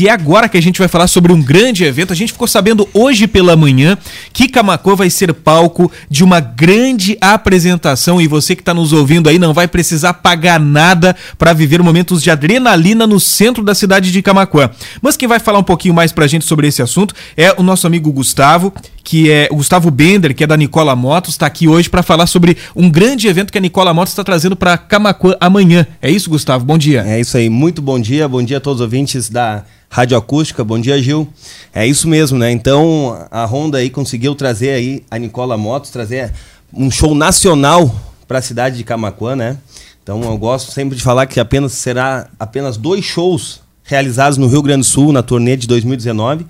e 0.00 0.08
é 0.08 0.10
agora 0.10 0.48
que 0.48 0.56
a 0.56 0.62
gente 0.62 0.78
vai 0.78 0.88
falar 0.88 1.06
sobre 1.06 1.32
um 1.32 1.42
grande 1.42 1.84
evento. 1.84 2.12
A 2.12 2.16
gente 2.16 2.32
ficou 2.32 2.48
sabendo 2.48 2.88
hoje 2.94 3.26
pela 3.26 3.56
manhã 3.56 3.96
que 4.32 4.48
Camacuã 4.48 4.94
vai 4.94 5.10
ser 5.10 5.32
palco 5.34 5.90
de 6.08 6.24
uma 6.24 6.40
grande 6.40 7.16
apresentação 7.20 8.20
e 8.20 8.26
você 8.26 8.56
que 8.56 8.62
está 8.62 8.72
nos 8.72 8.92
ouvindo 8.92 9.28
aí 9.28 9.38
não 9.38 9.52
vai 9.52 9.68
precisar 9.68 10.14
pagar 10.14 10.58
nada 10.58 11.14
para 11.38 11.52
viver 11.52 11.82
momentos 11.82 12.22
de 12.22 12.30
adrenalina 12.30 13.06
no 13.06 13.20
centro 13.20 13.62
da 13.62 13.74
cidade 13.74 14.10
de 14.10 14.22
Camacuã. 14.22 14.70
Mas 15.02 15.16
quem 15.16 15.28
vai 15.28 15.38
falar 15.38 15.58
um 15.58 15.64
pouquinho 15.64 15.94
mais 15.94 16.12
pra 16.12 16.26
gente 16.26 16.44
sobre 16.44 16.66
esse 16.66 16.82
assunto 16.82 17.14
é 17.36 17.54
o 17.56 17.62
nosso 17.62 17.86
amigo 17.86 18.10
Gustavo, 18.12 18.72
que 19.02 19.30
é 19.30 19.48
o 19.50 19.56
Gustavo 19.56 19.90
Bender, 19.90 20.34
que 20.34 20.44
é 20.44 20.46
da 20.46 20.56
Nicola 20.56 20.94
Motos, 20.94 21.30
está 21.34 21.46
aqui 21.46 21.66
hoje 21.66 21.88
para 21.88 22.02
falar 22.02 22.26
sobre 22.26 22.56
um 22.74 22.90
grande 22.90 23.28
evento 23.28 23.52
que 23.52 23.58
a 23.58 23.60
Nicola 23.60 23.92
Motos 23.94 24.12
está 24.12 24.22
trazendo 24.22 24.56
para 24.56 24.76
Camacuã 24.76 25.36
amanhã. 25.40 25.86
É 26.00 26.10
isso, 26.10 26.30
Gustavo? 26.30 26.64
Bom 26.64 26.78
dia. 26.78 27.02
É 27.06 27.20
isso 27.20 27.36
aí. 27.36 27.48
Muito 27.48 27.80
bom 27.80 27.98
dia. 27.98 28.28
Bom 28.28 28.42
dia 28.42 28.58
a 28.58 28.60
todos 28.60 28.80
os 28.80 28.84
ouvintes 28.84 29.28
da 29.28 29.64
Rádio 29.88 30.16
Acústica. 30.16 30.62
Bom 30.62 30.78
dia, 30.78 31.02
Gil. 31.02 31.26
É 31.74 31.86
isso 31.86 32.08
mesmo, 32.08 32.38
né? 32.38 32.50
Então, 32.52 33.26
a 33.30 33.44
Honda 33.44 33.78
aí 33.78 33.90
conseguiu 33.90 34.34
trazer 34.34 34.70
aí 34.70 35.02
a 35.10 35.18
Nicola 35.18 35.56
Motos, 35.56 35.90
trazer 35.90 36.32
um 36.72 36.90
show 36.90 37.14
nacional 37.14 37.92
para 38.28 38.38
a 38.38 38.42
cidade 38.42 38.76
de 38.76 38.84
Camacuã, 38.84 39.34
né? 39.34 39.56
Então, 40.02 40.22
eu 40.22 40.36
gosto 40.38 40.72
sempre 40.72 40.96
de 40.96 41.02
falar 41.02 41.26
que 41.26 41.40
apenas 41.40 41.72
será 41.72 42.28
apenas 42.38 42.76
dois 42.76 43.04
shows 43.04 43.60
realizados 43.82 44.38
no 44.38 44.46
Rio 44.46 44.62
Grande 44.62 44.80
do 44.80 44.86
Sul 44.86 45.12
na 45.12 45.22
turnê 45.22 45.56
de 45.56 45.66
2019. 45.66 46.46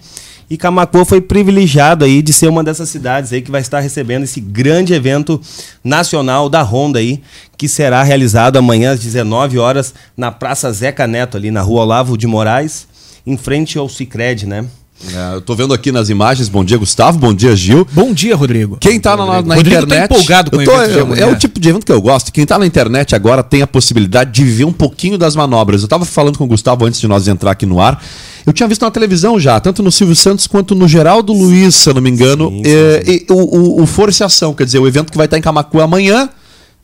E 0.50 0.56
Camacuã 0.56 1.04
foi 1.04 1.20
privilegiado 1.20 2.04
aí 2.04 2.20
de 2.20 2.32
ser 2.32 2.48
uma 2.48 2.64
dessas 2.64 2.88
cidades 2.88 3.32
aí 3.32 3.40
que 3.40 3.52
vai 3.52 3.60
estar 3.60 3.78
recebendo 3.78 4.24
esse 4.24 4.40
grande 4.40 4.92
evento 4.92 5.40
nacional 5.84 6.48
da 6.48 6.60
Honda 6.60 6.98
aí, 6.98 7.22
que 7.56 7.68
será 7.68 8.02
realizado 8.02 8.56
amanhã 8.56 8.90
às 8.90 8.98
19 8.98 9.60
horas 9.60 9.94
na 10.16 10.32
Praça 10.32 10.72
Zeca 10.72 11.06
Neto 11.06 11.36
ali 11.36 11.52
na 11.52 11.60
Rua 11.60 11.82
Olavo 11.82 12.18
de 12.18 12.26
Moraes, 12.26 12.88
em 13.24 13.36
frente 13.36 13.78
ao 13.78 13.88
Cicred, 13.88 14.44
né? 14.44 14.66
É, 15.08 15.36
eu 15.36 15.40
tô 15.40 15.54
vendo 15.54 15.72
aqui 15.72 15.90
nas 15.90 16.08
imagens. 16.10 16.48
Bom 16.48 16.62
dia, 16.64 16.76
Gustavo. 16.76 17.18
Bom 17.18 17.32
dia, 17.32 17.56
Gil. 17.56 17.86
Bom 17.92 18.12
dia, 18.12 18.36
Rodrigo. 18.36 18.76
Quem 18.78 19.00
tá 19.00 19.16
na, 19.16 19.24
na 19.24 19.54
Rodrigo 19.54 19.60
internet. 19.60 20.08
Tá 20.08 20.14
empolgado 20.14 20.50
com 20.50 20.56
o 20.58 20.62
evento 20.62 21.14
é, 21.14 21.20
é 21.20 21.26
o 21.26 21.36
tipo 21.36 21.58
de 21.58 21.68
evento 21.68 21.86
que 21.86 21.92
eu 21.92 22.00
gosto. 22.00 22.30
Quem 22.30 22.44
tá 22.44 22.58
na 22.58 22.66
internet 22.66 23.14
agora 23.14 23.42
tem 23.42 23.62
a 23.62 23.66
possibilidade 23.66 24.30
de 24.30 24.44
viver 24.44 24.64
um 24.64 24.72
pouquinho 24.72 25.16
das 25.16 25.34
manobras. 25.34 25.82
Eu 25.82 25.88
tava 25.88 26.04
falando 26.04 26.36
com 26.36 26.44
o 26.44 26.46
Gustavo 26.46 26.84
antes 26.84 27.00
de 27.00 27.08
nós 27.08 27.26
entrar 27.28 27.52
aqui 27.52 27.64
no 27.64 27.80
ar. 27.80 28.02
Eu 28.46 28.52
tinha 28.52 28.68
visto 28.68 28.82
na 28.82 28.90
televisão 28.90 29.38
já, 29.38 29.60
tanto 29.60 29.82
no 29.82 29.92
Silvio 29.92 30.16
Santos 30.16 30.46
quanto 30.46 30.74
no 30.74 30.88
Geraldo 30.88 31.32
Luiz, 31.32 31.74
se 31.74 31.88
eu 31.88 31.94
não 31.94 32.00
me 32.00 32.10
engano, 32.10 32.48
Sim, 32.48 32.62
sim, 32.64 32.70
é, 32.70 33.02
e 33.06 33.26
o, 33.28 33.34
o, 33.34 33.82
o 33.82 33.86
Força 33.86 34.24
e 34.24 34.26
Ação, 34.26 34.54
quer 34.54 34.64
dizer, 34.64 34.78
o 34.78 34.88
evento 34.88 35.10
que 35.10 35.16
vai 35.16 35.26
estar 35.26 35.36
em 35.36 35.42
Camacuã 35.42 35.84
amanhã. 35.84 36.28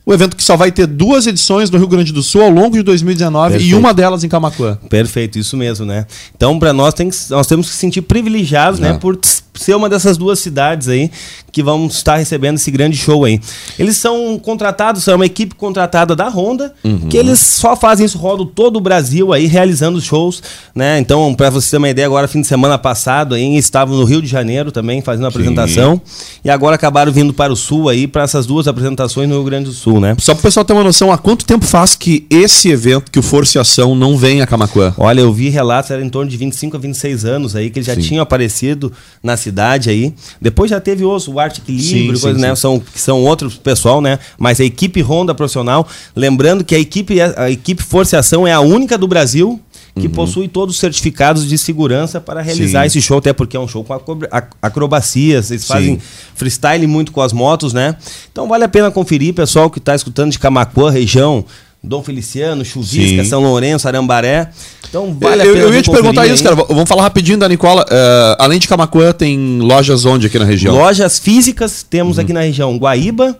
O 0.07 0.13
evento 0.13 0.37
que 0.37 0.43
só 0.43 0.55
vai 0.55 0.71
ter 0.71 0.87
duas 0.87 1.27
edições 1.27 1.69
no 1.69 1.77
Rio 1.77 1.87
Grande 1.89 2.13
do 2.13 2.23
Sul 2.23 2.41
ao 2.41 2.49
longo 2.49 2.77
de 2.77 2.81
2019 2.81 3.49
e 3.49 3.51
Perfeito. 3.57 3.77
uma 3.77 3.93
delas 3.93 4.23
em 4.23 4.29
Camacuã. 4.29 4.77
Perfeito, 4.89 5.37
isso 5.37 5.57
mesmo, 5.57 5.85
né? 5.85 6.05
Então, 6.33 6.57
para 6.57 6.71
nós, 6.71 6.93
tem 6.93 7.09
que- 7.09 7.17
nós 7.29 7.45
temos 7.45 7.67
que 7.67 7.73
se 7.73 7.79
sentir 7.79 8.01
privilegiados, 8.03 8.79
né? 8.79 8.91
É. 8.91 8.93
Por 8.93 9.19
ser 9.53 9.75
uma 9.75 9.89
dessas 9.89 10.15
duas 10.17 10.37
cidades 10.39 10.87
aí 10.87 11.09
que 11.51 11.63
vão 11.63 11.87
estar 11.87 12.15
recebendo 12.17 12.55
esse 12.55 12.69
grande 12.69 12.95
show 12.95 13.25
aí. 13.25 13.41
Eles 13.77 13.97
são 13.97 14.37
contratados, 14.37 15.03
são 15.03 15.15
uma 15.15 15.25
equipe 15.25 15.55
contratada 15.55 16.15
da 16.15 16.29
Honda, 16.29 16.73
Uhum. 16.83 17.09
que 17.09 17.17
eles 17.17 17.39
só 17.39 17.75
fazem 17.75 18.05
isso, 18.05 18.19
rodam 18.19 18.45
todo 18.45 18.77
o 18.77 18.79
Brasil 18.79 19.33
aí, 19.33 19.47
realizando 19.47 19.99
shows, 19.99 20.41
né? 20.75 20.99
Então, 20.99 21.33
para 21.33 21.49
você 21.49 21.71
ter 21.71 21.77
uma 21.77 21.89
ideia, 21.89 22.05
agora, 22.05 22.27
fim 22.27 22.39
de 22.41 22.45
semana 22.47 22.77
passado, 22.77 23.33
aí, 23.33 23.57
estavam 23.57 23.97
no 23.97 24.03
Rio 24.03 24.21
de 24.21 24.27
Janeiro 24.27 24.71
também, 24.71 25.01
fazendo 25.01 25.25
a 25.25 25.29
apresentação, 25.29 25.99
e 26.45 26.49
agora 26.51 26.75
acabaram 26.75 27.11
vindo 27.11 27.33
para 27.33 27.51
o 27.51 27.55
Sul 27.55 27.89
aí, 27.89 28.05
para 28.07 28.21
essas 28.23 28.45
duas 28.45 28.67
apresentações 28.67 29.27
no 29.27 29.35
Rio 29.35 29.43
Grande 29.43 29.65
do 29.65 29.73
Sul, 29.73 29.96
né? 29.99 30.15
Só 30.19 30.33
para 30.33 30.39
o 30.39 30.43
pessoal 30.43 30.65
ter 30.65 30.73
uma 30.73 30.83
noção, 30.83 31.11
há 31.11 31.17
quanto 31.17 31.45
tempo 31.45 31.65
faz 31.65 31.95
que 31.95 32.25
esse 32.29 32.69
evento, 32.69 33.11
que 33.11 33.19
o 33.19 33.21
Força 33.23 33.57
e 33.57 33.61
Ação, 33.61 33.95
não 33.95 34.17
vem 34.17 34.41
a 34.41 34.47
Camacuã? 34.47 34.93
Olha, 34.97 35.21
eu 35.21 35.31
vi 35.31 35.49
relatos, 35.49 35.91
era 35.91 36.03
em 36.03 36.09
torno 36.09 36.29
de 36.29 36.37
25 36.37 36.77
a 36.77 36.79
26 36.79 37.25
anos 37.25 37.55
aí, 37.55 37.69
que 37.69 37.79
eles 37.79 37.87
já 37.87 37.95
Sim. 37.95 38.01
tinham 38.01 38.23
aparecido 38.23 38.91
na 39.21 39.37
cidade 39.37 39.89
aí. 39.89 40.13
Depois 40.41 40.69
já 40.69 40.79
teve 40.79 41.03
os, 41.03 41.27
o 41.27 41.39
Arte 41.39 41.61
Equilíbrio, 41.61 42.17
Sim, 42.17 42.21
coisa, 42.21 42.39
sim, 42.39 42.45
né? 42.45 42.55
São, 42.55 42.79
que 42.79 42.99
são 42.99 43.23
outros 43.23 43.55
pessoal, 43.55 44.01
né? 44.01 44.19
Mas 44.37 44.59
a 44.59 44.63
equipe 44.63 45.01
Honda 45.01 45.33
profissional, 45.33 45.87
lembrando 46.15 46.63
que 46.63 46.75
a 46.75 46.79
equipe, 46.79 47.19
a 47.21 47.49
equipe 47.49 47.83
Força 47.83 48.15
e 48.15 48.19
Ação 48.19 48.47
é 48.47 48.53
a 48.53 48.59
única 48.59 48.97
do 48.97 49.07
Brasil 49.07 49.59
que 49.99 50.09
possui 50.09 50.47
todos 50.47 50.75
os 50.75 50.79
certificados 50.79 51.47
de 51.47 51.57
segurança 51.57 52.19
para 52.21 52.41
realizar 52.41 52.79
Uhum. 52.79 52.89
Sim. 52.89 52.97
esse 52.99 53.01
show, 53.07 53.17
até 53.17 53.33
porque 53.33 53.55
é 53.57 53.59
um 53.59 53.67
show 53.67 53.83
com 53.83 53.93
acro- 53.93 54.27
ac- 54.31 54.55
acrobacias, 54.61 55.51
eles 55.51 55.65
fazem 55.67 55.95
Sim. 55.95 56.01
freestyle 56.35 56.85
muito 56.87 57.11
com 57.11 57.21
as 57.21 57.33
motos, 57.33 57.73
né? 57.73 57.95
Então 58.31 58.47
vale 58.47 58.63
a 58.63 58.67
pena 58.69 58.89
conferir, 58.91 59.33
pessoal 59.33 59.69
que 59.69 59.79
está 59.79 59.93
escutando 59.95 60.31
de 60.31 60.39
Camacuã, 60.39 60.89
região, 60.91 61.43
Dom 61.83 62.01
Feliciano, 62.03 62.65
Chuvisca, 62.65 63.23
Sim. 63.23 63.29
São 63.29 63.41
Lourenço, 63.43 63.87
Arambaré. 63.87 64.49
Então 64.89 65.15
vale 65.19 65.41
a 65.41 65.45
eu, 65.45 65.53
pena. 65.53 65.65
eu 65.65 65.73
ia 65.73 65.81
te 65.81 65.91
perguntar 65.91 66.25
isso, 66.27 66.43
cara. 66.43 66.55
Vamos 66.55 66.87
falar 66.89 67.03
rapidinho 67.03 67.37
da 67.37 67.47
Nicola. 67.47 67.85
Eh, 67.89 68.35
além 68.39 68.57
de 68.59 68.67
Camacuã, 68.67 69.13
tem 69.13 69.59
lojas 69.59 70.03
onde 70.05 70.27
aqui 70.27 70.39
na 70.39 70.45
região? 70.45 70.73
Lojas 70.75 71.19
físicas 71.19 71.83
temos 71.87 72.17
aqui 72.17 72.33
na 72.33 72.41
região 72.41 72.75
Guaíba, 72.77 73.37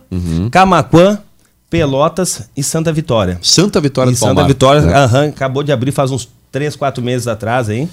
Camaquã, 0.50 1.18
Pelotas 1.70 2.48
e 2.56 2.62
Santa 2.62 2.92
Vitória. 2.92 3.38
Santa 3.42 3.80
Vitória 3.80 4.10
e 4.10 4.14
do 4.14 4.18
Santa 4.18 4.34
Palmar. 4.34 4.48
Vitória, 4.48 4.80
né? 4.82 4.94
aham, 4.94 5.28
acabou 5.28 5.62
de 5.62 5.70
abrir 5.72 5.92
faz 5.92 6.10
uns 6.10 6.28
3, 6.50 6.74
4 6.76 7.02
meses 7.02 7.26
atrás 7.28 7.68
aí. 7.68 7.88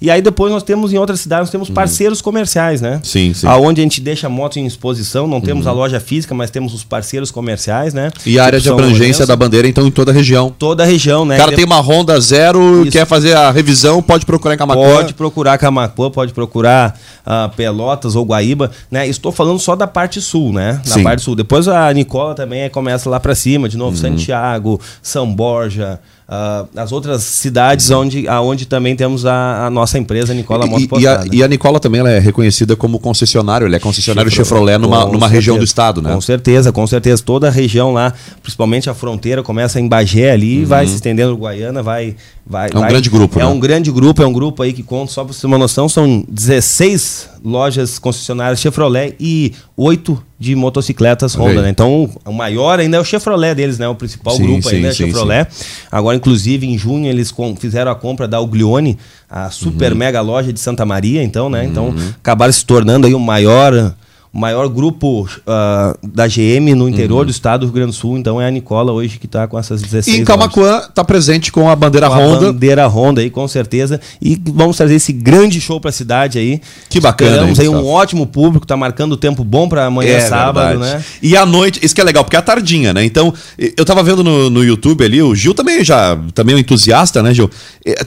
E 0.00 0.10
aí 0.10 0.20
depois 0.20 0.52
nós 0.52 0.62
temos 0.62 0.92
em 0.92 0.98
outras 0.98 1.20
cidades, 1.20 1.44
nós 1.44 1.50
temos 1.50 1.70
parceiros 1.70 2.20
comerciais, 2.20 2.80
né? 2.80 2.96
Uhum. 2.96 3.04
Sim, 3.04 3.32
sim. 3.34 3.46
Aonde 3.46 3.80
a 3.80 3.84
gente 3.84 4.00
deixa 4.00 4.26
a 4.26 4.30
moto 4.30 4.58
em 4.58 4.66
exposição, 4.66 5.26
não 5.26 5.40
temos 5.40 5.66
a 5.66 5.72
loja 5.72 5.98
física, 5.98 6.34
mas 6.34 6.50
temos 6.50 6.74
os 6.74 6.84
parceiros 6.84 7.30
comerciais, 7.30 7.94
né? 7.94 8.10
E 8.26 8.38
a 8.38 8.44
área 8.44 8.60
de 8.60 8.68
abrangência 8.68 9.26
da 9.26 9.34
bandeira, 9.34 9.66
então, 9.66 9.86
em 9.86 9.90
toda 9.90 10.10
a 10.10 10.14
região. 10.14 10.54
Toda 10.58 10.82
a 10.82 10.86
região, 10.86 11.24
né? 11.24 11.36
O 11.36 11.38
cara 11.38 11.52
tem 11.52 11.64
uma 11.64 11.80
Honda 11.80 12.20
zero, 12.20 12.82
Isso. 12.82 12.92
quer 12.92 13.06
fazer 13.06 13.34
a 13.34 13.50
revisão, 13.50 14.02
pode 14.02 14.26
procurar 14.26 14.54
em 14.54 14.58
Camacuã. 14.58 14.96
Pode 14.96 15.14
procurar 15.14 15.56
Camacuã, 15.58 16.10
pode 16.10 16.32
procurar 16.34 16.98
ah, 17.24 17.50
Pelotas 17.56 18.14
ou 18.14 18.24
Guaíba, 18.24 18.70
né? 18.90 19.06
Estou 19.06 19.32
falando 19.32 19.58
só 19.58 19.74
da 19.74 19.86
parte 19.86 20.20
sul, 20.20 20.52
né? 20.52 20.80
Da 20.84 20.94
Sim. 20.94 21.02
parte 21.02 21.22
sul. 21.22 21.34
Depois 21.34 21.66
a 21.68 21.90
Nicola 21.92 22.34
também 22.34 22.68
começa 22.68 23.08
lá 23.08 23.18
para 23.18 23.34
cima, 23.34 23.68
de 23.68 23.76
Uhum. 23.76 23.84
novo, 23.84 23.96
Santiago, 23.96 24.80
São 25.02 25.32
Borja, 25.32 26.00
ah, 26.26 26.64
as 26.76 26.90
outras 26.90 27.22
cidades 27.22 27.90
onde, 27.90 28.26
aonde 28.26 28.64
também 28.66 28.96
temos 28.96 29.26
a, 29.26 29.66
a 29.66 29.70
nossa 29.70 29.98
empresa 29.98 30.32
Nicola 30.32 30.66
Moto 30.66 30.98
E, 30.98 31.02
e, 31.02 31.06
a, 31.06 31.24
e 31.30 31.42
a 31.42 31.48
Nicola 31.48 31.78
também 31.78 32.00
ela 32.00 32.10
é 32.10 32.18
reconhecida 32.18 32.74
como 32.74 32.98
concessionário, 32.98 33.66
ele 33.66 33.76
é 33.76 33.78
concessionário 33.78 34.30
Chevrolet, 34.30 34.72
Chevrolet 34.74 34.78
numa, 34.78 35.12
numa 35.12 35.28
região 35.28 35.58
do 35.58 35.64
estado, 35.64 36.00
né? 36.00 36.14
Com 36.14 36.20
certeza, 36.20 36.72
com 36.72 36.86
certeza. 36.86 37.22
Toda 37.22 37.48
a 37.48 37.50
região 37.50 37.92
lá, 37.92 38.12
principalmente 38.42 38.88
a 38.88 38.94
fronteira, 38.94 39.42
começa 39.42 39.78
em 39.78 39.86
Bagé 39.86 40.30
ali 40.32 40.60
e 40.60 40.64
vai 40.64 40.86
se 40.86 40.94
estendendo 40.94 41.36
Guaiana, 41.36 41.82
vai. 41.82 42.16
vai 42.46 42.68
Uhum. 42.70 42.74
É 42.74 42.76
um 42.78 42.80
vai- 42.80 42.90
grande 42.90 43.10
grupo, 43.10 43.38
É 43.38 43.42
né? 43.42 43.48
um 43.48 43.60
grande 43.60 43.90
grupo, 43.92 44.22
é 44.22 44.26
um 44.26 44.32
grupo 44.32 44.62
aí 44.62 44.72
que 44.72 44.82
conta, 44.82 45.12
só 45.12 45.24
para 45.24 45.32
você 45.34 45.42
ter 45.42 45.46
uma 45.46 45.58
noção, 45.58 45.88
são 45.88 46.24
16 46.28 47.33
lojas 47.44 47.98
concessionárias 47.98 48.58
Chevrolet 48.58 49.14
e 49.20 49.52
8 49.76 50.20
de 50.38 50.54
motocicletas 50.56 51.34
Honda, 51.34 51.50
aí. 51.60 51.62
né? 51.62 51.68
Então, 51.70 52.08
o 52.24 52.32
maior 52.32 52.80
ainda 52.80 52.96
é 52.96 53.00
o 53.00 53.04
Chevrolet 53.04 53.54
deles, 53.54 53.78
né? 53.78 53.86
O 53.86 53.94
principal 53.94 54.34
Sim, 54.34 54.42
grupo 54.44 54.68
sim, 54.68 54.76
ainda 54.76 54.88
é 54.88 54.90
o 54.90 54.94
sim, 54.94 55.04
Chevrolet. 55.06 55.46
Agora, 55.92 56.16
inclusive, 56.16 56.66
em 56.66 56.78
junho, 56.78 57.06
eles 57.06 57.32
fizeram 57.58 57.90
a 57.92 57.94
compra 57.94 58.26
da 58.26 58.40
Uglione, 58.40 58.98
a 59.28 59.50
super 59.50 59.92
Uhum. 59.92 59.98
mega 59.98 60.20
loja 60.22 60.52
de 60.52 60.58
Santa 60.60 60.86
Maria, 60.86 61.22
então, 61.22 61.50
né? 61.50 61.64
Então, 61.64 61.94
acabaram 62.16 62.52
se 62.52 62.64
tornando 62.64 63.06
aí 63.06 63.14
o 63.14 63.20
maior 63.20 63.94
o 64.34 64.38
maior 64.38 64.68
grupo 64.68 65.28
ah, 65.46 65.96
da 66.02 66.26
GM 66.26 66.74
no 66.74 66.88
interior 66.88 67.24
do 67.24 67.30
estado 67.30 67.60
do 67.60 67.66
Rio 67.66 67.74
Grande 67.74 67.92
do 67.92 67.94
Sul, 67.94 68.18
então 68.18 68.40
é 68.42 68.48
a 68.48 68.50
Nicola 68.50 68.90
hoje 68.90 69.16
que 69.18 69.26
está 69.26 69.46
com 69.46 69.56
essas 69.56 69.80
16 69.80 70.18
E. 70.18 70.24
Camacuã 70.24 70.78
está 70.78 71.04
presente 71.04 71.52
com 71.52 71.70
a 71.70 71.76
bandeira 71.76 72.08
Com 72.08 72.14
a 72.14 72.18
Honda. 72.18 72.46
bandeira 72.52 72.86
Honda 72.88 73.20
aí, 73.20 73.30
com 73.30 73.46
certeza. 73.46 74.00
E 74.20 74.40
vamos 74.44 74.76
trazer 74.76 74.96
esse 74.96 75.12
grande 75.12 75.60
show 75.60 75.80
pra 75.80 75.92
cidade 75.92 76.38
aí. 76.38 76.60
Que 76.90 77.00
bacana, 77.00 77.30
Esperamos 77.30 77.58
hein, 77.60 77.66
aí 77.66 77.68
um 77.68 77.86
ótimo 77.86 78.26
público, 78.26 78.66
tá 78.66 78.76
marcando 78.76 79.16
tempo 79.16 79.44
bom 79.44 79.68
pra 79.68 79.86
amanhã 79.86 80.18
sábado, 80.20 80.80
verdade. 80.80 80.96
né? 80.98 81.04
E 81.22 81.36
à 81.36 81.46
noite, 81.46 81.78
isso 81.82 81.94
que 81.94 82.00
é 82.00 82.04
legal, 82.04 82.24
porque 82.24 82.36
é 82.36 82.40
a 82.40 82.42
tardinha, 82.42 82.92
né? 82.92 83.04
Então, 83.04 83.32
eu 83.76 83.84
tava 83.84 84.02
vendo 84.02 84.24
no, 84.24 84.50
no 84.50 84.64
YouTube 84.64 85.04
ali, 85.04 85.22
o 85.22 85.34
Gil 85.34 85.54
também 85.54 85.84
já, 85.84 86.18
também 86.34 86.54
é 86.54 86.56
um 86.56 86.60
entusiasta, 86.60 87.22
né, 87.22 87.32
Gil? 87.32 87.48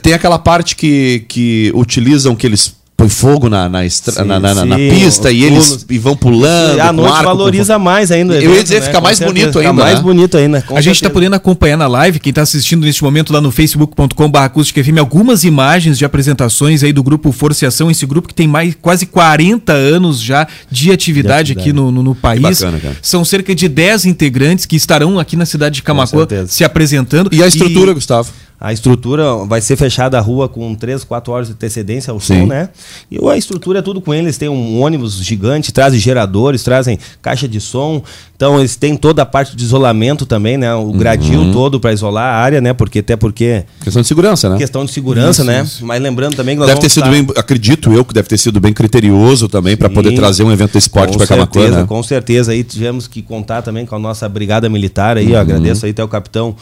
Tem 0.02 0.12
aquela 0.12 0.38
parte 0.38 0.76
que, 0.76 1.24
que 1.26 1.72
utilizam 1.74 2.36
que 2.36 2.46
eles 2.46 2.77
põem 2.98 3.08
fogo 3.08 3.48
na, 3.48 3.68
na, 3.68 3.86
estra- 3.86 4.12
Sim, 4.12 4.24
na, 4.24 4.40
na- 4.40 4.64
na- 4.64 4.76
sim, 4.76 4.90
pista 4.90 5.30
e 5.30 5.44
eles 5.44 5.68
pulos. 5.68 5.86
e 5.88 5.98
vão 5.98 6.16
pulando. 6.16 6.78
E 6.78 6.80
com 6.88 6.92
noite 6.94 7.12
arco, 7.12 7.22
com 7.22 7.28
valoriza 7.36 7.78
mais 7.78 8.10
ainda. 8.10 8.32
o 8.32 8.36
Eu 8.36 8.42
ia 8.42 8.48
evento, 8.48 8.62
dizer, 8.64 8.80
né? 8.80 8.86
fica 8.86 8.98
Com 8.98 9.04
mais 9.04 9.18
certeza, 9.18 9.32
bonito 9.40 9.58
fica 9.58 9.70
ainda, 9.70 9.82
mais 9.84 9.94
né? 9.98 10.02
bonito 10.02 10.36
ainda. 10.36 10.62
com 10.62 10.76
a 10.76 10.80
gente 10.80 10.96
está 10.96 11.08
podendo 11.08 11.36
acompanhar 11.36 11.76
na 11.76 11.86
live, 11.86 12.18
quem 12.18 12.30
está 12.30 12.42
assistindo 12.42 12.84
neste 12.84 13.04
momento 13.04 13.32
lá 13.32 13.40
no 13.40 13.52
facebook.com.br 13.52 14.98
algumas 14.98 15.44
imagens 15.44 15.96
de 15.96 16.04
apresentações 16.04 16.82
aí 16.82 16.92
do 16.92 17.02
grupo 17.04 17.30
Força 17.30 17.64
e 17.64 17.68
Ação, 17.68 17.88
esse 17.88 18.04
grupo 18.04 18.26
que 18.26 18.34
tem 18.34 18.48
mais 18.48 18.74
quase 18.82 19.06
40 19.06 19.72
anos 19.72 20.20
já 20.20 20.48
de 20.68 20.90
atividade, 20.90 21.52
aqui 21.52 21.72
no, 21.72 21.92
no- 21.92 22.02
no 22.02 22.14
país. 22.16 22.42
bacana, 22.42 22.80
cara. 22.80 22.96
São 23.00 23.24
cerca 23.24 23.54
de 23.54 23.68
10 23.68 24.06
integrantes 24.06 24.66
que 24.66 24.74
estarão 24.74 25.20
aqui 25.20 25.36
na 25.36 25.46
cidade 25.46 25.76
de 25.76 25.82
Camacuã 25.84 26.26
se 26.48 26.64
apresentando. 26.64 27.30
E 27.32 27.44
a 27.44 27.46
estrutura, 27.46 27.92
Gustavo? 27.94 28.32
A 28.60 28.72
estrutura 28.72 29.36
vai 29.46 29.60
ser 29.60 29.76
fechada 29.76 30.18
a 30.18 30.20
rua 30.20 30.48
com 30.48 30.74
3, 30.74 31.04
4 31.04 31.32
horas 31.32 31.46
de 31.46 31.52
antecedência 31.52 32.10
ao 32.10 32.18
Sim. 32.18 32.40
som, 32.40 32.46
né? 32.46 32.68
E 33.08 33.16
a 33.28 33.36
estrutura 33.36 33.78
é 33.78 33.82
tudo 33.82 34.00
com 34.00 34.12
eles. 34.12 34.36
Tem 34.36 34.48
um 34.48 34.80
ônibus 34.82 35.14
gigante, 35.24 35.72
trazem 35.72 36.00
geradores, 36.00 36.64
trazem 36.64 36.98
caixa 37.22 37.46
de 37.46 37.60
som. 37.60 38.02
Então 38.34 38.58
eles 38.58 38.74
têm 38.74 38.96
toda 38.96 39.22
a 39.22 39.26
parte 39.26 39.54
de 39.56 39.62
isolamento 39.64 40.26
também, 40.26 40.56
né? 40.56 40.74
O 40.74 40.90
gradil 40.92 41.52
todo 41.52 41.78
para 41.78 41.92
isolar 41.92 42.34
a 42.34 42.36
área, 42.36 42.60
né? 42.60 42.72
Porque 42.72 42.98
até 42.98 43.14
porque 43.16 43.64
Questão 43.80 44.02
de 44.02 44.08
segurança, 44.08 44.48
né? 44.50 44.56
questão 44.58 44.84
de 44.84 44.90
segurança, 44.90 45.42
Isso, 45.42 45.44
né? 45.50 45.62
isso. 45.62 45.86
Mas 45.86 46.02
lembrando 46.02 46.34
também 46.34 46.56
que 46.56 46.58
nós 46.60 46.68
Deve 46.68 46.80
ter 46.80 46.88
sido 46.88 47.04
estar- 47.04 47.10
bem, 47.12 47.26
acredito 47.36 47.92
eu 47.92 48.04
que 48.04 48.12
deve 48.12 48.26
ter 48.28 48.38
sido 48.38 48.58
bem 48.58 48.72
criterioso 48.72 49.48
também 49.48 49.76
para 49.76 49.88
poder 49.88 50.16
trazer 50.16 50.42
um 50.42 50.50
evento 50.50 50.72
de 50.72 50.78
esporte 50.78 51.16
para 51.16 51.28
Camacuã, 51.28 51.60
certeza, 51.62 51.80
né? 51.82 51.86
Com 51.86 52.02
certeza, 52.02 52.50
aí 52.50 52.64
tivemos 52.64 53.06
que 53.06 53.22
contar 53.22 53.62
também 53.62 53.86
com 53.86 53.94
a 53.94 53.98
nossa 54.00 54.28
brigada 54.28 54.68
militar 54.68 55.16
aí, 55.16 55.26
Uhum. 55.26 55.32
eu 55.34 55.38
agradeço 55.38 55.84
aí 55.86 55.92
até 55.92 56.02
o 56.02 56.08
capitão 56.08 56.56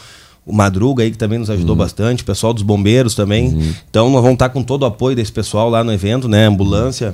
o 0.47 0.53
Madruga 0.53 1.03
aí 1.03 1.11
que 1.11 1.17
também 1.17 1.37
nos 1.37 1.49
ajudou 1.49 1.75
Uhum. 1.75 1.79
bastante, 1.79 2.23
o 2.23 2.25
pessoal 2.25 2.53
dos 2.53 2.63
bombeiros 2.63 3.13
também. 3.13 3.75
Então 3.89 4.09
nós 4.09 4.21
vamos 4.21 4.35
estar 4.35 4.49
com 4.49 4.63
todo 4.63 4.83
o 4.83 4.85
apoio 4.85 5.15
desse 5.15 5.31
pessoal 5.31 5.69
lá 5.69 5.83
no 5.83 5.91
evento, 5.91 6.27
né, 6.29 6.45
ambulância. 6.47 7.13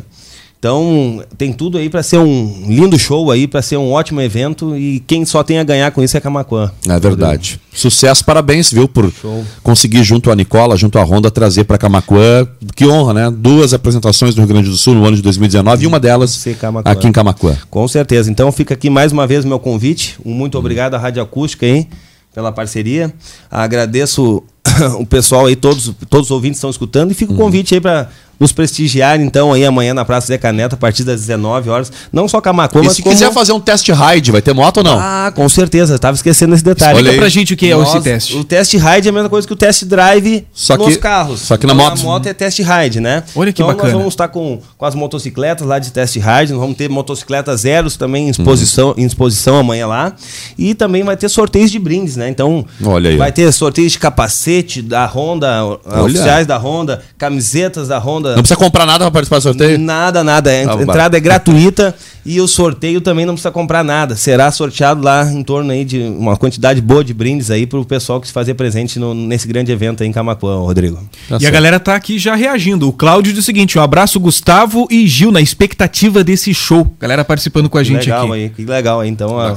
Então, 0.59 1.21
tem 1.37 1.51
tudo 1.51 1.77
aí 1.77 1.89
para 1.89 2.01
ser 2.01 2.19
um 2.19 2.63
lindo 2.69 2.97
show 2.97 3.29
aí, 3.29 3.47
para 3.47 3.61
ser 3.61 3.75
um 3.75 3.91
ótimo 3.91 4.21
evento 4.21 4.77
e 4.77 5.01
quem 5.05 5.25
só 5.25 5.43
tem 5.43 5.59
a 5.59 5.63
ganhar 5.65 5.91
com 5.91 6.01
isso 6.01 6.15
é 6.15 6.21
Camacuã. 6.21 6.71
É 6.87 6.97
verdade. 6.97 7.59
Sucesso, 7.73 8.23
parabéns, 8.23 8.71
viu, 8.71 8.87
por 8.87 9.11
Show. 9.11 9.43
conseguir 9.61 10.05
junto 10.05 10.31
à 10.31 10.35
Nicola, 10.37 10.77
junto 10.77 10.97
à 10.97 11.03
Honda, 11.03 11.29
trazer 11.29 11.65
para 11.65 11.77
Camacuã. 11.77 12.47
Que 12.77 12.85
honra, 12.87 13.13
né? 13.13 13.29
Duas 13.29 13.73
apresentações 13.73 14.35
no 14.35 14.43
Rio 14.43 14.53
Grande 14.53 14.69
do 14.69 14.77
Sul 14.77 14.93
no 14.95 15.05
ano 15.05 15.17
de 15.17 15.21
2019 15.21 15.83
e 15.83 15.85
uma 15.87 15.99
delas 15.99 16.41
aqui 16.85 17.07
em 17.07 17.11
Camacuã. 17.11 17.57
Com 17.69 17.85
certeza. 17.89 18.31
Então 18.31 18.49
fica 18.49 18.73
aqui 18.73 18.89
mais 18.89 19.11
uma 19.11 19.27
vez 19.27 19.43
o 19.43 19.47
meu 19.49 19.59
convite. 19.59 20.17
Um 20.25 20.31
muito 20.33 20.57
obrigado 20.57 20.93
à 20.93 20.97
Rádio 20.97 21.21
Acústica 21.21 21.65
aí 21.65 21.89
pela 22.33 22.51
parceria. 22.51 23.13
Agradeço 23.49 24.43
o 24.99 25.05
pessoal 25.05 25.45
aí, 25.45 25.55
todos, 25.55 25.93
todos 26.09 26.27
os 26.27 26.31
ouvintes 26.31 26.57
estão 26.57 26.69
escutando 26.69 27.11
e 27.11 27.13
fica 27.13 27.33
o 27.33 27.35
convite 27.35 27.75
aí 27.75 27.81
para 27.81 28.09
nos 28.39 28.51
prestigiar 28.51 29.19
então 29.21 29.53
aí 29.53 29.65
amanhã 29.65 29.93
na 29.93 30.03
Praça 30.03 30.27
Zé 30.27 30.37
Caneta 30.37 30.75
a 30.75 30.77
partir 30.77 31.03
das 31.03 31.21
19 31.21 31.69
horas. 31.69 31.91
Não 32.11 32.27
só 32.27 32.41
Camacuã, 32.41 32.81
E 32.81 32.85
mas 32.85 32.95
se 32.95 33.01
como... 33.01 33.13
quiser 33.15 33.31
fazer 33.31 33.53
um 33.53 33.59
test 33.59 33.87
ride, 33.89 34.31
vai 34.31 34.41
ter 34.41 34.53
moto 34.53 34.77
ou 34.77 34.83
não? 34.83 34.99
Ah, 34.99 35.31
com 35.33 35.47
certeza. 35.47 35.97
Tava 35.99 36.15
esquecendo 36.15 36.53
esse 36.55 36.63
detalhe. 36.63 36.93
Olha 36.97 37.03
Explica 37.03 37.19
pra 37.21 37.29
gente 37.29 37.53
o 37.53 37.57
que 37.57 37.71
é 37.71 37.75
Nós- 37.75 37.89
esse 37.89 38.01
teste. 38.01 38.35
O 38.37 38.43
test 38.43 38.73
ride 38.73 39.07
é 39.07 39.09
a 39.09 39.13
mesma 39.13 39.29
coisa 39.29 39.47
que 39.47 39.53
o 39.53 39.55
test 39.55 39.85
drive 39.85 40.45
Só 40.51 40.75
nos 40.77 40.95
que- 40.95 40.99
carros. 40.99 41.41
só 41.41 41.57
que 41.57 41.65
na 41.67 41.73
Então, 41.73 41.85
moto- 41.85 41.99
A 42.01 42.03
moto 42.03 42.27
é 42.27 42.33
test 42.33 42.59
ride, 42.59 42.99
né? 42.99 43.23
Olha 43.35 43.53
que 43.53 43.61
então 43.61 43.67
bacana. 43.67 43.89
nós 43.89 43.97
vamos 43.97 44.13
estar 44.13 44.27
com, 44.27 44.59
com 44.77 44.85
as 44.85 44.95
motocicletas 44.95 45.65
lá 45.67 45.79
de 45.79 45.91
test 45.91 46.15
ride, 46.15 46.51
nós 46.51 46.59
vamos 46.61 46.75
ter 46.75 46.89
motocicletas 46.89 47.61
zeros 47.61 47.95
também 47.97 48.27
em 48.27 48.29
exposição, 48.29 48.93
em 48.97 49.05
exposição 49.05 49.57
amanhã 49.57 49.87
lá. 49.87 50.13
E 50.57 50.73
também 50.73 51.03
vai 51.03 51.15
ter 51.15 51.29
sorteios 51.29 51.71
de 51.71 51.79
brindes, 51.79 52.15
né? 52.15 52.29
Então 52.29 52.65
Olha 52.83 53.09
aí, 53.09 53.17
vai 53.17 53.31
ter 53.31 53.51
sorteios 53.51 53.91
de 53.93 53.99
capacete 53.99 54.81
da 54.81 55.05
Honda, 55.05 55.63
Olha. 55.65 56.03
oficiais 56.03 56.45
da 56.47 56.57
Honda, 56.57 57.01
camisetas 57.17 57.87
da 57.87 57.99
Honda. 57.99 58.22
Não 58.29 58.39
precisa 58.43 58.55
comprar 58.57 58.85
nada 58.85 58.99
para 59.05 59.11
participar 59.11 59.37
do 59.37 59.43
sorteio? 59.43 59.77
Nada, 59.79 60.23
nada. 60.23 60.49
A 60.49 60.53
Ah, 60.77 60.81
entrada 60.81 61.17
é 61.17 61.19
gratuita 61.19 61.95
e 62.25 62.39
o 62.41 62.47
sorteio 62.47 63.01
também 63.01 63.25
não 63.25 63.33
precisa 63.33 63.51
comprar 63.51 63.83
nada. 63.83 64.15
Será 64.15 64.51
sorteado 64.51 65.01
lá 65.03 65.29
em 65.31 65.43
torno 65.43 65.71
aí 65.71 65.83
de 65.85 65.99
uma 66.01 66.37
quantidade 66.37 66.79
boa 66.81 67.03
de 67.03 67.13
brindes 67.13 67.51
aí 67.51 67.65
pro 67.67 67.83
pessoal 67.85 68.19
que 68.21 68.27
se 68.27 68.33
fazer 68.33 68.53
presente 68.53 68.97
no- 68.99 69.13
nesse 69.13 69.47
grande 69.47 69.71
evento 69.71 70.03
aí 70.03 70.09
em 70.09 70.11
Camacuã, 70.11 70.57
Rodrigo. 70.59 70.97
Tá 70.97 71.01
e 71.31 71.35
a 71.35 71.39
certo. 71.39 71.53
galera 71.53 71.79
tá 71.79 71.95
aqui 71.95 72.17
já 72.17 72.35
reagindo. 72.35 72.87
O 72.87 72.93
Cláudio 72.93 73.31
diz 73.33 73.41
o 73.43 73.45
seguinte: 73.45 73.77
um 73.77 73.81
abraço, 73.81 74.19
Gustavo 74.19 74.87
e 74.89 75.07
Gil, 75.07 75.31
na 75.31 75.41
expectativa 75.41 76.23
desse 76.23 76.53
show. 76.53 76.91
Galera 76.99 77.23
participando 77.25 77.69
com 77.69 77.77
a 77.77 77.83
gente 77.83 78.01
legal 78.05 78.25
aqui. 78.25 78.33
aí, 78.33 78.49
que 78.49 78.65
legal 78.65 78.99
aí. 79.01 79.09
Então, 79.09 79.31
ó, 79.31 79.55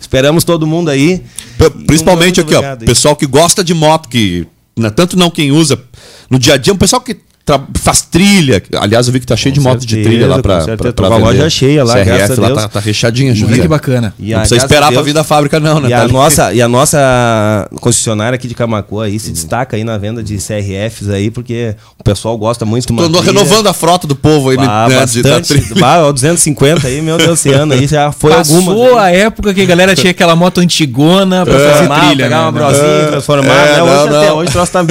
esperamos 0.00 0.44
todo 0.44 0.66
mundo 0.66 0.88
aí. 0.90 1.22
P- 1.58 1.70
Principalmente 1.86 2.40
aqui, 2.40 2.54
ó. 2.54 2.60
aí. 2.62 2.76
Pessoal 2.86 3.14
que 3.16 3.26
gosta 3.26 3.62
de 3.62 3.74
moto, 3.74 4.08
que 4.08 4.46
né, 4.78 4.88
tanto 4.90 5.16
não 5.18 5.30
quem 5.30 5.52
usa 5.52 5.78
no 6.30 6.38
dia 6.38 6.54
a 6.54 6.56
dia, 6.56 6.72
um 6.72 6.76
pessoal 6.76 7.02
que 7.02 7.16
faz 7.78 8.02
trilha. 8.02 8.62
Aliás, 8.80 9.06
eu 9.06 9.12
vi 9.12 9.20
que 9.20 9.26
tá 9.26 9.36
cheio 9.36 9.52
de 9.54 9.60
motos 9.60 9.86
de 9.86 10.02
trilha 10.02 10.26
lá 10.26 10.36
com 10.36 10.42
pra, 10.42 10.60
certeza. 10.60 10.76
pra, 10.76 10.92
pra 10.92 11.08
com 11.08 11.14
a 11.14 11.16
vender. 11.28 11.38
loja 11.38 11.50
cheia 11.50 11.82
lá, 11.84 11.94
graças 12.02 12.28
CRF 12.28 12.38
a 12.38 12.42
lá 12.42 12.48
Deus. 12.48 12.62
tá, 12.62 12.68
tá 12.68 12.80
rechadinha, 12.80 13.32
Olha 13.46 13.58
que 13.62 13.68
bacana. 13.68 14.14
E 14.18 14.30
Não 14.30 14.36
a- 14.38 14.40
precisa 14.40 14.60
esperar 14.64 14.92
pra 14.92 15.02
vir 15.02 15.12
da 15.14 15.24
fábrica, 15.24 15.58
não, 15.58 15.80
né? 15.80 15.88
E 15.88 15.90
Tá 15.92 15.98
a, 15.98 16.02
ali. 16.02 16.12
nossa, 16.12 16.52
e 16.52 16.60
a 16.62 16.68
nossa 16.68 17.68
concessionária 17.80 18.34
aqui 18.36 18.46
de 18.48 18.54
Camacuã 18.54 19.04
aí 19.04 19.18
se 19.18 19.30
destaca 19.32 19.76
aí 19.76 19.84
na 19.84 19.96
venda 19.98 20.22
de 20.22 20.36
CRFs 20.36 21.08
aí, 21.08 21.30
porque 21.30 21.74
o 21.98 22.04
pessoal 22.04 22.36
gosta 22.36 22.64
muito 22.64 22.86
de 22.86 22.92
uma 22.92 23.02
andou 23.04 23.20
renovando 23.20 23.66
a 23.68 23.72
frota 23.72 24.06
do 24.06 24.14
povo 24.16 24.50
aí, 24.50 24.56
Ah, 24.60 24.86
né, 24.88 25.04
de- 25.06 25.22
da 25.22 25.30
bastante. 25.38 25.60
trilha. 25.60 25.80
Bah, 25.80 25.98
ó, 26.06 26.12
250 26.12 26.86
aí, 26.86 27.00
meu 27.00 27.16
Deus, 27.16 27.38
esse 27.38 27.48
ano 27.50 27.72
aí 27.72 27.86
já 27.86 28.12
foi 28.12 28.32
Passou 28.32 28.56
alguma. 28.56 29.00
a 29.02 29.10
época 29.10 29.54
que 29.54 29.62
a 29.62 29.64
galera 29.66 29.94
tinha 29.94 30.10
aquela 30.10 30.36
moto 30.36 30.58
antigona 30.60 31.44
pra 31.44 31.54
fazer 31.54 31.64
Transformar, 31.66 32.00
trilha. 32.06 32.24
pegar 32.24 32.36
né? 32.36 32.42
uma 32.42 32.52
brosinha, 32.52 33.06
transformar. 33.08 33.54
É, 33.54 33.72
né? 33.76 33.82
Hoje, 33.82 33.92
não, 34.10 34.18
até 34.18 34.28
não. 34.28 34.36
hoje 34.36 34.48
o 34.48 34.52
troço 34.52 34.72
tá 34.72 34.82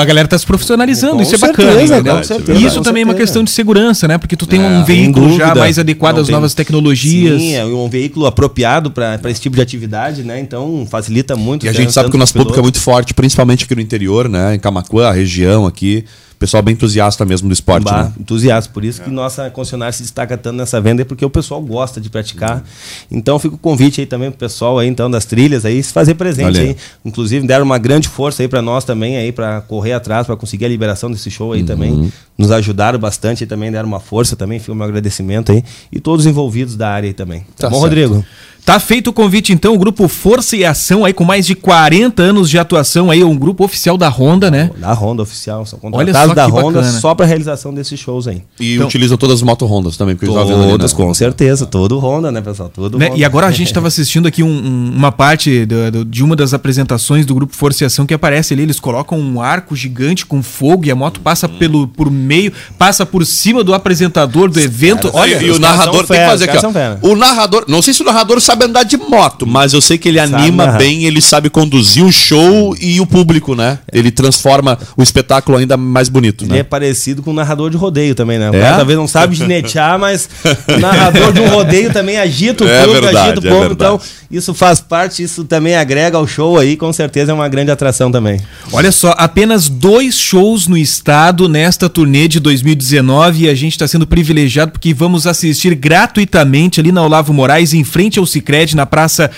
a 0.00 0.04
galera 0.04 0.28
tá 0.28 0.38
se 0.38 0.46
profissionalizando, 0.46 1.16
Com 1.16 1.22
isso 1.22 1.34
é 1.34 1.38
bacana, 1.38 1.82
com 1.94 2.00
entendeu? 2.00 2.24
certeza, 2.24 2.58
E 2.60 2.64
isso 2.64 2.80
também 2.82 3.02
é 3.02 3.04
uma 3.04 3.14
questão 3.14 3.42
de 3.44 3.50
segurança, 3.50 4.06
né? 4.08 4.18
Porque 4.18 4.36
tu 4.36 4.46
tem 4.46 4.60
um 4.60 4.84
Sem 4.84 4.84
veículo 4.84 5.28
já 5.36 5.44
dúvida. 5.46 5.60
mais 5.60 5.78
adequado 5.78 6.18
às 6.18 6.26
tem- 6.26 6.34
novas 6.34 6.54
tecnologias. 6.54 7.40
Sim, 7.40 7.54
é 7.54 7.64
um 7.64 7.88
veículo 7.88 8.26
apropriado 8.26 8.90
para 8.90 9.18
esse 9.30 9.40
tipo 9.40 9.56
de 9.56 9.62
atividade, 9.62 10.22
né? 10.22 10.38
Então 10.40 10.86
facilita 10.90 11.36
muito. 11.36 11.66
E 11.66 11.68
a 11.68 11.72
gente 11.72 11.92
sabe 11.92 12.10
que 12.10 12.16
o 12.16 12.18
nosso 12.18 12.32
público 12.34 12.58
é 12.58 12.62
muito 12.62 12.78
forte, 12.80 13.12
principalmente 13.14 13.64
aqui 13.64 13.74
no 13.74 13.80
interior, 13.80 14.28
né? 14.28 14.54
Em 14.54 14.58
Camacuã, 14.58 15.08
a 15.08 15.12
região 15.12 15.66
aqui. 15.66 16.04
Pessoal 16.38 16.62
bem 16.62 16.74
entusiasta 16.74 17.24
mesmo 17.24 17.48
do 17.48 17.52
esporte. 17.52 17.82
Bah, 17.84 18.04
né? 18.04 18.12
entusiasta. 18.20 18.72
Por 18.72 18.84
isso 18.84 19.02
que 19.02 19.10
nossa 19.10 19.50
concessionária 19.50 19.92
se 19.92 20.02
destaca 20.02 20.36
tanto 20.38 20.56
nessa 20.56 20.80
venda, 20.80 21.02
é 21.02 21.04
porque 21.04 21.24
o 21.24 21.30
pessoal 21.30 21.60
gosta 21.60 22.00
de 22.00 22.08
praticar. 22.08 22.62
Então 23.10 23.38
fica 23.38 23.56
o 23.56 23.58
convite 23.58 24.00
aí 24.00 24.06
também 24.06 24.30
pro 24.30 24.38
pessoal 24.38 24.78
aí, 24.78 24.86
então, 24.88 25.10
das 25.10 25.24
trilhas 25.24 25.64
aí, 25.64 25.82
se 25.82 25.92
fazer 25.92 26.14
presente 26.14 26.58
aí. 26.60 26.76
Inclusive, 27.04 27.46
deram 27.46 27.64
uma 27.64 27.78
grande 27.78 28.08
força 28.08 28.42
aí 28.42 28.48
para 28.48 28.62
nós 28.62 28.84
também 28.84 29.16
aí, 29.16 29.32
para 29.32 29.60
correr 29.62 29.92
atrás, 29.94 30.26
para 30.26 30.36
conseguir 30.36 30.66
a 30.66 30.68
liberação 30.68 31.10
desse 31.10 31.30
show 31.30 31.52
aí 31.52 31.60
Uhum. 31.60 31.66
também. 31.66 32.12
Nos 32.36 32.52
ajudaram 32.52 32.98
bastante 33.00 33.42
e 33.42 33.46
também 33.46 33.72
deram 33.72 33.88
uma 33.88 33.98
força 34.00 34.36
também, 34.36 34.60
fica 34.60 34.70
o 34.72 34.74
meu 34.76 34.84
agradecimento 34.86 35.50
aí. 35.50 35.64
E 35.90 35.98
todos 35.98 36.24
os 36.24 36.30
envolvidos 36.30 36.76
da 36.76 36.88
área 36.88 37.08
aí 37.08 37.14
também. 37.14 37.40
Tá, 37.56 37.62
Tá 37.62 37.70
bom, 37.70 37.80
certo. 37.80 37.82
Rodrigo? 37.88 38.24
Tá 38.68 38.78
feito 38.78 39.08
o 39.08 39.12
convite, 39.14 39.50
então, 39.50 39.72
o 39.74 39.78
grupo 39.78 40.06
Força 40.08 40.54
e 40.54 40.62
Ação, 40.62 41.02
aí 41.02 41.14
com 41.14 41.24
mais 41.24 41.46
de 41.46 41.54
40 41.54 42.22
anos 42.22 42.50
de 42.50 42.58
atuação, 42.58 43.10
aí 43.10 43.24
um 43.24 43.34
grupo 43.34 43.64
oficial 43.64 43.96
da 43.96 44.10
Honda, 44.10 44.50
né? 44.50 44.70
Da 44.76 44.92
Honda 44.92 45.22
oficial, 45.22 45.64
são 45.64 45.78
Olha 45.82 45.90
contratados 46.12 46.28
só 46.28 46.34
da 46.34 46.46
Honda 46.46 46.80
bacana. 46.82 47.00
só 47.00 47.14
para 47.14 47.24
realização 47.24 47.72
desses 47.72 47.98
shows 47.98 48.28
aí. 48.28 48.42
E 48.60 48.74
Então- 48.74 48.86
utilizam 48.86 49.16
todas 49.16 49.36
as 49.36 49.42
moto 49.42 49.64
Hondas 49.64 49.96
também, 49.96 50.14
porque 50.14 50.26
vendo 50.30 50.40
ali, 50.62 50.70
Todas, 50.72 50.92
né? 50.92 50.96
com 50.98 51.14
certeza. 51.14 51.64
Todo 51.64 51.98
Honda, 51.98 52.30
né, 52.30 52.42
pessoal? 52.42 52.68
Todo 52.68 52.98
Né? 52.98 53.06
Honda. 53.06 53.16
E 53.18 53.24
agora 53.24 53.46
a 53.46 53.50
gente 53.50 53.68
estava 53.72 53.88
assistindo 53.88 54.28
aqui 54.28 54.42
um- 54.42 54.46
um- 54.48 54.92
uma 54.94 55.10
parte 55.10 55.64
do- 55.64 55.90
do- 55.90 56.04
de 56.04 56.22
uma 56.22 56.36
das 56.36 56.52
apresentações 56.52 57.24
do 57.24 57.34
grupo 57.34 57.56
Força 57.56 57.84
e 57.84 57.86
Ação 57.86 58.04
que 58.04 58.12
aparece 58.12 58.52
ali. 58.52 58.64
Eles 58.64 58.78
colocam 58.78 59.18
um 59.18 59.40
arco 59.40 59.74
gigante 59.74 60.26
com 60.26 60.42
fogo 60.42 60.84
e 60.84 60.90
a 60.90 60.94
moto 60.94 61.20
passa 61.20 61.48
pelo, 61.48 61.88
por 61.88 62.10
meio, 62.10 62.52
passa 62.76 63.06
por 63.06 63.24
cima 63.24 63.64
do 63.64 63.72
apresentador 63.72 64.50
do 64.50 64.60
evento. 64.60 65.10
caras- 65.10 65.14
Olha, 65.22 65.42
e, 65.42 65.46
e 65.46 65.50
o 65.52 65.58
narrador 65.58 66.06
tem 66.06 66.18
que 66.20 66.26
fazer 66.26 66.50
aqui, 66.50 66.58
ó. 66.66 67.08
O 67.08 67.16
narrador, 67.16 67.64
não 67.66 67.80
sei 67.80 67.94
se 67.94 68.02
o 68.02 68.04
narrador 68.04 68.38
sabe 68.42 68.57
andar 68.66 68.82
de 68.84 68.96
moto, 68.96 69.46
mas 69.46 69.72
eu 69.72 69.80
sei 69.80 69.98
que 69.98 70.08
ele 70.08 70.18
Sabe 70.18 70.34
anima 70.34 70.66
narrar. 70.66 70.78
bem, 70.78 71.04
ele 71.04 71.20
sabe 71.20 71.48
conduzir 71.50 72.04
o 72.04 72.12
show 72.12 72.76
e 72.80 73.00
o 73.00 73.06
público, 73.06 73.54
né? 73.54 73.78
Ele 73.92 74.10
transforma 74.10 74.78
o 74.96 75.02
espetáculo 75.02 75.58
ainda 75.58 75.76
mais 75.76 76.08
bonito, 76.08 76.44
Ele 76.44 76.54
é 76.54 76.56
né? 76.58 76.62
parecido 76.62 77.22
com 77.22 77.30
o 77.30 77.34
narrador 77.34 77.70
de 77.70 77.76
rodeio 77.76 78.14
também, 78.14 78.38
né? 78.38 78.50
O 78.50 78.54
É? 78.54 78.60
cara 78.60 78.76
talvez 78.76 78.98
não 78.98 79.06
sabe 79.08 79.34
ginetear, 79.36 79.98
mas 79.98 80.28
o 80.68 80.78
narrador 80.80 81.32
de 81.32 81.40
um 81.40 81.48
rodeio 81.48 81.92
também 81.92 82.16
agita 82.18 82.64
o 82.64 82.68
É 82.68 82.80
público, 82.84 83.02
verdade, 83.04 83.26
agita 83.32 83.40
o 83.40 83.46
é 83.46 83.50
povo. 83.50 83.60
verdade. 83.68 83.94
então, 83.94 84.00
isso 84.30 84.52
faz 84.54 84.80
parte, 84.80 85.22
isso 85.22 85.44
também 85.44 85.74
agrega 85.76 86.16
ao 86.18 86.26
show 86.26 86.58
aí, 86.58 86.76
com 86.76 86.92
certeza 86.92 87.32
é 87.32 87.34
uma 87.34 87.48
grande 87.48 87.70
atração 87.70 88.10
também. 88.10 88.40
Olha 88.72 88.92
só, 88.92 89.14
apenas 89.16 89.68
dois 89.68 90.16
shows 90.18 90.66
no 90.66 90.76
estado 90.76 91.48
nesta 91.48 91.88
turnê 91.88 92.28
de 92.28 92.38
2019 92.40 93.44
e 93.44 93.48
a 93.48 93.54
gente 93.54 93.72
está 93.72 93.86
sendo 93.88 94.06
privilegiado 94.06 94.72
porque 94.72 94.92
vamos 94.92 95.26
assistir 95.26 95.74
gratuitamente 95.74 96.80
ali 96.80 96.90
na 96.92 97.02
Olavo 97.02 97.32
Moraes, 97.32 97.72
em 97.74 97.84
frente 97.84 98.18
ao 98.18 98.26
Cicred, 98.38 98.74
na 98.76 98.86
praça, 98.86 99.30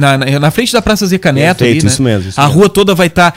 na, 0.00 0.38
na- 0.40 0.50
frente 0.50 0.72
da 0.72 0.80
Praça 0.80 1.06
Zeca 1.06 1.32
Neto. 1.32 1.58
Perfeito, 1.58 1.78
ali, 1.80 1.84
né? 1.86 1.92
isso 1.92 2.02
mesmo, 2.02 2.28
isso 2.30 2.40
a 2.40 2.44
mesmo. 2.46 2.58
rua 2.58 2.68
toda 2.68 2.94
vai 2.94 3.06
estar 3.08 3.34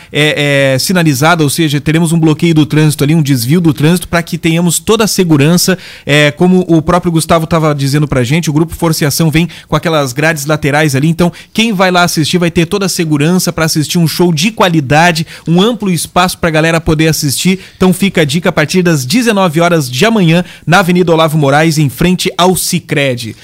sinalizada, 0.80 1.44
ou 1.44 1.50
seja, 1.50 1.80
teremos 1.82 2.12
um 2.12 2.20
bloqueio 2.20 2.54
do 2.54 2.66
trânsito 2.66 3.04
ali, 3.04 3.16
um 3.16 3.22
desvio 3.22 3.60
do 3.62 3.74
trânsito 3.74 4.08
para 4.08 4.22
que 4.24 4.38
tenhamos 4.38 4.80
toda 4.80 5.04
a 5.04 5.08
segurança. 5.08 5.78
É, 6.06 6.32
como 6.32 6.66
o 6.68 6.82
próprio 6.82 7.12
Gustavo 7.12 7.44
estava 7.46 7.74
dizendo 7.74 8.08
pra 8.08 8.24
gente, 8.24 8.50
o 8.50 8.54
grupo 8.54 8.76
Força 8.76 9.04
e 9.04 9.08
Ação 9.08 9.30
vem 9.30 9.48
com 9.68 9.76
aquelas 9.76 10.14
grades 10.14 10.46
laterais 10.46 10.96
ali, 10.96 11.08
então 11.08 11.32
quem 11.54 11.74
vai 11.74 11.92
lá 11.92 12.04
assistir 12.04 12.38
vai 12.38 12.52
ter 12.52 12.66
toda 12.66 12.86
a 12.86 12.90
segurança 12.90 13.52
para 13.52 13.66
assistir 13.66 13.98
um 13.98 14.08
show 14.08 14.32
de 14.34 14.52
qualidade, 14.52 15.26
um 15.48 15.62
amplo 15.62 15.90
espaço 15.92 16.38
para 16.38 16.50
a 16.50 16.52
galera 16.52 16.80
poder 16.82 17.08
assistir. 17.08 17.60
Então 17.76 17.92
fica 17.94 18.22
a 18.22 18.26
dica 18.26 18.50
a 18.50 18.52
partir 18.52 18.82
das 18.82 19.06
19 19.06 19.60
horas 19.62 19.90
de 19.90 20.06
amanhã 20.06 20.44
na 20.66 20.80
Avenida 20.80 21.12
Olavo 21.12 21.38
Moraes, 21.38 21.78
em 21.78 21.90
frente 21.90 22.32
ao 22.38 22.56
Cicred. 22.56 23.36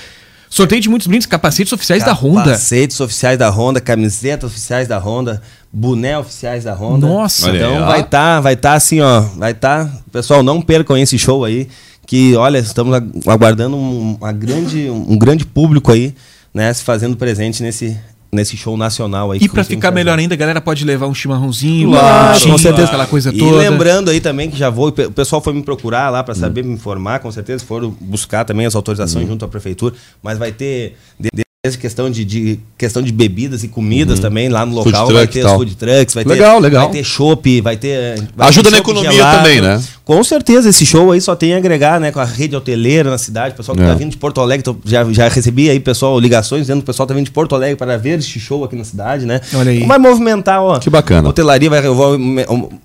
Sorteio 0.55 0.79
de 0.81 0.87
muitos 0.87 1.05
brindes, 1.07 1.27
capacetes 1.27 1.73
oficiais 1.73 2.01
da 2.05 2.13
Honda. 2.13 2.45
Capacetes 2.45 2.97
oficiais 3.01 3.37
da 3.37 3.49
Honda, 3.49 3.81
camisetas 3.81 4.49
oficiais 4.49 4.87
da 4.87 4.97
Honda, 4.97 5.41
boné 5.71 6.17
oficiais 6.17 6.63
da 6.63 6.73
Honda. 6.73 7.05
Nossa. 7.05 7.49
Olha 7.49 7.57
então 7.57 7.85
vai 7.85 7.99
estar, 7.99 8.39
vai 8.39 8.53
estar 8.53 8.73
assim, 8.73 9.01
ó, 9.01 9.19
vai 9.35 9.51
estar. 9.51 9.91
Pessoal, 10.13 10.41
não 10.41 10.61
percam 10.61 10.97
esse 10.97 11.19
show 11.19 11.43
aí, 11.43 11.67
que 12.07 12.37
olha, 12.37 12.57
estamos 12.59 12.93
agu- 12.93 13.19
aguardando 13.27 13.75
um, 13.75 14.15
uma 14.15 14.31
grande, 14.31 14.89
um 14.89 15.17
grande 15.17 15.45
público 15.45 15.91
aí, 15.91 16.15
né, 16.53 16.73
se 16.73 16.85
fazendo 16.85 17.17
presente 17.17 17.61
nesse 17.61 17.97
nesse 18.35 18.55
show 18.57 18.77
nacional 18.77 19.31
aí. 19.31 19.39
E 19.41 19.49
para 19.49 19.63
ficar 19.63 19.89
melhor 19.91 20.19
ainda, 20.19 20.33
a 20.35 20.37
galera 20.37 20.61
pode 20.61 20.83
levar 20.85 21.07
um 21.07 21.13
chimarrãozinho, 21.15 21.89
Claro, 21.91 22.37
um 22.47 22.51
com 22.51 22.57
certeza. 22.57 22.87
aquela 22.89 23.07
coisa 23.07 23.31
e 23.33 23.37
toda. 23.39 23.57
lembrando 23.57 24.09
aí 24.11 24.19
também 24.21 24.49
que 24.51 24.57
já 24.57 24.69
vou, 24.69 24.89
o 24.89 25.11
pessoal 25.11 25.41
foi 25.41 25.53
me 25.53 25.63
procurar 25.63 26.09
lá 26.09 26.23
para 26.23 26.35
saber, 26.35 26.63
me 26.63 26.73
informar, 26.73 27.19
com 27.19 27.31
certeza 27.31 27.63
foram 27.65 27.89
buscar 27.99 28.43
também 28.45 28.65
as 28.65 28.75
autorizações 28.75 29.27
junto 29.27 29.43
à 29.45 29.47
prefeitura, 29.47 29.95
mas 30.21 30.37
vai 30.37 30.51
ter 30.51 30.97
de- 31.19 31.29
desde 31.33 31.44
questão 31.75 32.09
de, 32.09 32.23
de- 32.25 32.59
questão 32.77 33.01
de 33.01 33.11
bebidas 33.11 33.63
e 33.63 33.67
comidas 33.67 34.19
também 34.19 34.49
lá 34.49 34.65
no 34.65 34.75
local, 34.75 35.07
vai 35.11 35.25
ter 35.27 35.45
os 35.45 35.51
food 35.53 35.75
trucks, 35.75 36.13
vai 36.13 36.23
Legal, 36.23 36.57
ter 36.57 36.61
legal. 36.63 36.83
vai 36.85 36.91
ter 36.97 37.03
chopp, 37.03 37.61
vai 37.61 37.77
ter 37.77 38.21
vai 38.35 38.47
Ajuda 38.49 38.69
ter 38.69 38.75
na 38.75 38.77
economia 38.79 39.25
também, 39.31 39.61
né? 39.61 39.81
Com 40.03 40.23
certeza, 40.23 40.69
esse 40.69 40.85
show 40.85 41.11
aí 41.11 41.19
só 41.19 41.35
tem 41.35 41.55
a 41.55 41.57
agregar, 41.57 41.99
né? 41.99 42.11
Com 42.11 42.19
a 42.19 42.25
rede 42.25 42.55
hoteleira 42.55 43.09
na 43.09 43.17
cidade, 43.17 43.53
o 43.55 43.57
pessoal 43.57 43.75
que 43.75 43.81
É. 43.81 43.87
tá 43.87 43.95
vindo 43.95 44.11
de 44.11 44.17
Porto 44.17 44.39
Alegre, 44.39 44.63
já, 44.85 45.03
já 45.11 45.27
recebi 45.27 45.67
aí, 45.67 45.79
pessoal, 45.79 46.19
ligações 46.19 46.61
dizendo 46.61 46.77
que 46.77 46.83
o 46.83 46.85
pessoal 46.85 47.07
tá 47.07 47.13
vindo 47.15 47.25
de 47.25 47.31
Porto 47.31 47.55
Alegre 47.55 47.75
para 47.75 47.97
ver 47.97 48.19
esse 48.19 48.39
show 48.39 48.63
aqui 48.63 48.75
na 48.75 48.83
cidade, 48.83 49.25
né? 49.25 49.41
Olha 49.55 49.71
aí. 49.71 49.83
Vai 49.85 49.97
movimentar, 49.97 50.61
ó. 50.61 50.77
Que 50.77 50.91
bacana. 50.91 51.27
Hotelaria 51.29 51.69
vai, 51.71 51.81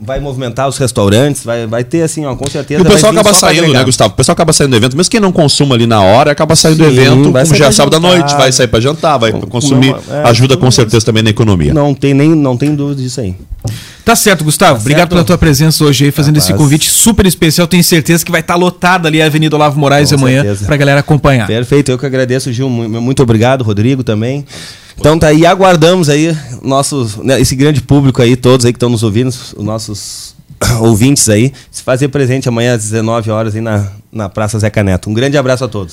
vai, 0.01 0.19
movimentar 0.21 0.67
os 0.69 0.79
restaurantes, 0.79 1.45
vai, 1.45 1.67
vai 1.67 1.85
ter 1.85 2.03
assim, 2.03 2.25
ó, 2.25 2.35
com 2.35 2.49
certeza. 2.49 2.81
E 2.83 2.87
o 2.87 2.89
pessoal 2.91 3.13
acaba 3.13 3.35
saindo, 3.35 3.73
né, 3.73 3.85
Gustavo? 3.85 4.13
O 4.15 4.17
pessoal 4.17 4.33
acaba 4.33 4.53
saindo 4.53 4.71
do 4.71 4.77
evento, 4.77 4.97
mesmo 4.97 5.11
quem 5.11 5.21
não 5.21 5.33
consuma 5.33 5.75
ali 5.75 5.87
na 5.87 6.01
hora, 6.03 6.31
acaba 6.33 6.57
saindo 6.57 6.79
do 6.79 6.85
Sim, 6.85 6.91
evento, 6.91 7.31
vai 7.33 7.45
como 7.45 7.55
já 7.55 7.67
é 7.67 7.73
sábado 7.73 7.97
à 7.97 8.01
noite, 8.01 8.35
vai 8.35 8.51
sair 8.51 8.69
pra 8.71 8.81
jantar, 8.81 9.19
vai 9.19 9.33
consumir, 9.33 9.95
é, 10.11 10.29
ajuda 10.29 10.57
com 10.57 10.71
certeza 10.71 11.05
também 11.05 11.23
na 11.23 11.31
economia. 11.31 11.75
Não 11.75 11.93
tem 11.95 12.15
nem, 12.15 12.31
não 12.35 12.57
tem 12.57 12.75
dúvida 12.75 13.03
disso 13.03 13.21
aí. 13.21 13.35
Tá 14.05 14.17
certo, 14.17 14.43
Gustavo. 14.45 14.81
Obrigado 14.81 15.01
certo. 15.03 15.11
pela 15.11 15.25
tua 15.25 15.37
presença 15.39 15.85
hoje 15.85 16.07
aí, 16.07 16.11
fazendo 16.11 16.37
esse 16.39 16.49
Capaz. 16.49 16.63
convite 16.65 16.91
super 16.91 17.27
especial. 17.27 17.67
Tenho 17.67 17.85
certeza 17.85 18.25
que 18.25 18.31
vai 18.33 18.41
estar 18.41 18.55
lotada 18.57 19.07
ali 19.09 19.21
a 19.21 19.27
Avenida 19.27 19.55
Olavo 19.55 19.79
Moraes 19.79 20.09
Com 20.11 20.17
amanhã 20.17 20.43
certeza. 20.43 20.65
pra 20.67 20.77
galera 20.77 21.01
acompanhar. 21.01 21.47
Perfeito, 21.47 21.91
eu 21.91 21.99
que 21.99 22.07
agradeço, 22.07 22.53
Gil. 22.53 22.69
mu- 22.71 22.89
Muito 23.01 23.23
obrigado, 23.23 23.63
Rodrigo 23.63 24.03
também. 24.03 24.45
Então 24.99 25.19
tá 25.19 25.29
aí, 25.29 25.47
aguardamos 25.47 26.09
aí 26.09 26.37
nossos, 26.63 27.17
né, 27.17 27.41
esse 27.41 27.55
grande 27.55 27.81
público 27.83 28.21
aí, 28.21 28.37
todos 28.37 28.67
aí 28.67 28.73
que 28.73 28.77
estão 28.77 28.91
nos 28.91 29.03
ouvindo, 29.03 29.29
os 29.29 29.55
nossos 29.65 30.35
ouvintes 30.81 31.29
aí, 31.29 31.53
se 31.71 31.83
fazer 31.83 32.09
presente 32.09 32.49
amanhã 32.49 32.75
às 32.75 32.83
19 32.83 33.31
horas 33.31 33.55
aí 33.55 33.61
na, 33.63 33.87
na 34.13 34.29
Praça 34.29 34.59
Zeca 34.59 34.83
Neto. 34.83 35.09
Um 35.09 35.15
grande 35.15 35.39
abraço 35.39 35.65
a 35.65 35.69
todos. 35.69 35.89